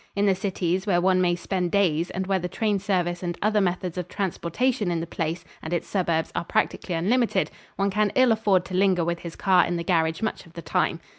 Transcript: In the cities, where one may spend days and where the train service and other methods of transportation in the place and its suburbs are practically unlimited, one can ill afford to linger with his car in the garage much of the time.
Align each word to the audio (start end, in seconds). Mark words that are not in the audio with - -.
In 0.15 0.25
the 0.25 0.33
cities, 0.33 0.87
where 0.87 0.99
one 0.99 1.21
may 1.21 1.35
spend 1.35 1.69
days 1.69 2.09
and 2.09 2.25
where 2.25 2.39
the 2.39 2.47
train 2.49 2.79
service 2.79 3.21
and 3.21 3.37
other 3.39 3.61
methods 3.61 3.99
of 3.99 4.07
transportation 4.07 4.89
in 4.89 4.99
the 4.99 5.05
place 5.05 5.45
and 5.61 5.73
its 5.73 5.87
suburbs 5.87 6.31
are 6.33 6.43
practically 6.43 6.95
unlimited, 6.95 7.51
one 7.75 7.91
can 7.91 8.11
ill 8.15 8.31
afford 8.31 8.65
to 8.65 8.73
linger 8.73 9.05
with 9.05 9.19
his 9.19 9.35
car 9.35 9.63
in 9.63 9.75
the 9.77 9.83
garage 9.83 10.23
much 10.23 10.47
of 10.47 10.53
the 10.53 10.61
time. 10.63 11.01